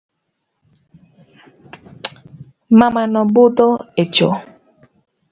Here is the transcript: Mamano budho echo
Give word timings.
Mamano 2.77 3.19
budho 3.33 3.67
echo 4.03 4.29